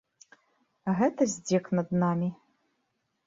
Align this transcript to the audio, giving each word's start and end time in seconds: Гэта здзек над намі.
Гэта 1.01 1.27
здзек 1.33 1.69
над 1.79 1.91
намі. 2.05 2.29